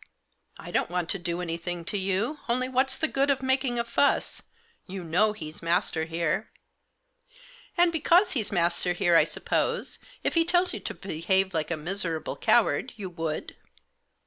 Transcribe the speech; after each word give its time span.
u 0.00 0.08
I 0.56 0.70
don't 0.70 0.88
want 0.88 1.10
to 1.10 1.18
do 1.18 1.42
anything 1.42 1.84
to 1.84 1.98
you. 1.98 2.38
Only 2.48 2.66
what's 2.66 2.96
the 2.96 3.06
good 3.08 3.28
of 3.28 3.42
making 3.42 3.78
a 3.78 3.84
fuss? 3.84 4.40
You 4.86 5.04
know 5.04 5.34
he's 5.34 5.60
master 5.60 6.06
here."" 6.06 6.48
And, 7.76 7.92
because 7.92 8.32
he's 8.32 8.50
master 8.50 8.94
here, 8.94 9.16
I 9.16 9.24
suppose, 9.24 9.98
if 10.22 10.32
he 10.32 10.46
tells 10.46 10.72
you 10.72 10.80
to 10.80 10.94
behave 10.94 11.52
like 11.52 11.70
a 11.70 11.76
miserable 11.76 12.38
coward, 12.38 12.94
you 12.96 13.10
would 13.10 13.54